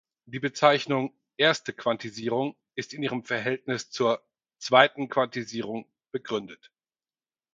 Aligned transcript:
Die 0.25 0.39
Bezeichnung 0.39 1.13
"erste 1.37 1.73
Quantisierung" 1.73 2.55
ist 2.73 2.93
in 2.95 3.03
ihrem 3.03 3.23
Verhältnis 3.23 3.91
zur 3.91 4.19
"zweiten 4.57 5.09
Quantisierung" 5.09 5.85
begründet. 6.11 6.71